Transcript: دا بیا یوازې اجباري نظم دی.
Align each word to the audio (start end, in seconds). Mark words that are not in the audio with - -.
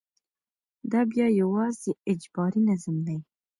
دا 0.91 1.01
بیا 1.11 1.27
یوازې 1.41 1.91
اجباري 2.11 2.61
نظم 2.69 2.95
دی. 3.07 3.17